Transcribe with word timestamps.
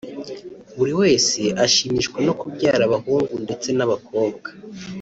buri 0.77 0.93
wese 1.01 1.39
ashimishwa 1.65 2.17
no 2.25 2.33
kubyara 2.39 2.83
bahungu 2.93 3.33
ndetse 3.45 3.67
n'abakobwa 3.77 4.49